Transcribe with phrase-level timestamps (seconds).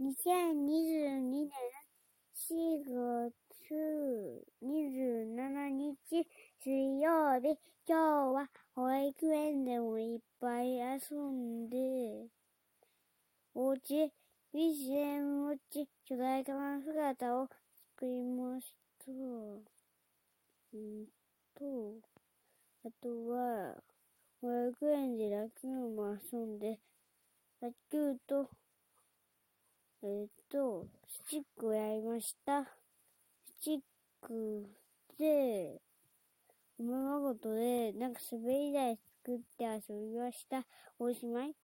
[0.00, 1.50] 2022年
[2.32, 3.34] 4月
[4.62, 6.26] 27日
[6.64, 11.76] 水曜日、今日は保育園でもいっぱい遊んで、
[13.54, 14.10] おうち、
[14.54, 17.50] BGM うち巨大化の姿を
[17.98, 18.72] 作りまし
[19.04, 19.12] た。
[20.72, 21.04] うん
[21.54, 22.00] と、
[22.86, 23.74] あとは、
[24.40, 26.78] 保育園で野球も遊んで、
[27.60, 28.48] 野球と、
[30.10, 32.64] えっ、と、スチックをやりました。
[32.64, 32.68] ス
[33.60, 33.80] チッ
[34.20, 34.68] ク
[35.16, 35.80] で、
[36.80, 40.66] おままごとで、なんか滑り台作って遊びました。
[40.98, 41.54] おしまい？